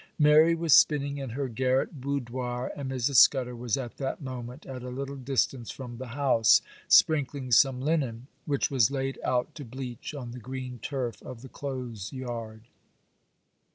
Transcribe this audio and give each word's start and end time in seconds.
Mary 0.17 0.55
was 0.55 0.73
spinning 0.73 1.19
in 1.19 1.29
her 1.29 1.47
garret 1.47 2.01
boudoir, 2.01 2.71
and 2.75 2.89
Mrs. 2.89 3.17
Scudder 3.17 3.55
was 3.55 3.77
at 3.77 3.97
that 3.97 4.19
moment 4.19 4.65
at 4.65 4.81
a 4.81 4.89
little 4.89 5.15
distance 5.15 5.69
from 5.69 5.99
the 5.99 6.07
house, 6.17 6.63
sprinkling 6.87 7.51
some 7.51 7.79
linen, 7.79 8.25
which 8.47 8.71
was 8.71 8.89
laid 8.89 9.19
out 9.23 9.53
to 9.53 9.63
bleach 9.63 10.15
on 10.15 10.31
the 10.31 10.39
green 10.39 10.79
turf 10.79 11.21
of 11.21 11.43
the 11.43 11.49
clothes 11.49 12.11
yard. 12.11 12.63